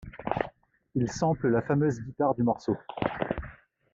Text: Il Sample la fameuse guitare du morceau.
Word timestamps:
Il 0.95 1.11
Sample 1.11 1.49
la 1.49 1.61
fameuse 1.61 2.01
guitare 2.01 2.33
du 2.33 2.41
morceau. 2.41 2.75